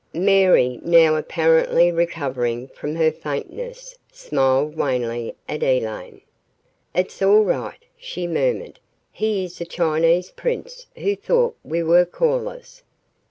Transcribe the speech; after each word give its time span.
Mary, 0.15 0.79
now 0.81 1.13
apparently 1.15 1.91
recovering 1.91 2.67
from 2.69 2.95
her 2.95 3.11
faintness, 3.11 3.95
smiled 4.11 4.75
wanly 4.75 5.35
at 5.47 5.61
Elaine. 5.61 6.21
"It's 6.95 7.21
all 7.21 7.43
right," 7.43 7.85
she 7.99 8.25
murmured. 8.25 8.79
"He 9.11 9.45
is 9.45 9.61
a 9.61 9.65
Chinese 9.65 10.31
prince 10.31 10.87
who 10.95 11.15
thought 11.15 11.55
we 11.63 11.83
were 11.83 12.05
callers." 12.05 12.81